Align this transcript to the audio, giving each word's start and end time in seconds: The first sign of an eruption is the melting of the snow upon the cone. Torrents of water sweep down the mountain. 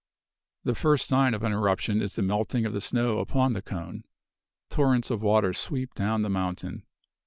The 0.63 0.73
first 0.73 1.05
sign 1.05 1.35
of 1.35 1.43
an 1.43 1.51
eruption 1.51 2.01
is 2.01 2.15
the 2.15 2.23
melting 2.23 2.65
of 2.65 2.73
the 2.73 2.81
snow 2.81 3.19
upon 3.19 3.53
the 3.53 3.61
cone. 3.61 4.03
Torrents 4.71 5.11
of 5.11 5.21
water 5.21 5.53
sweep 5.53 5.93
down 5.93 6.23
the 6.23 6.27
mountain. 6.29 6.87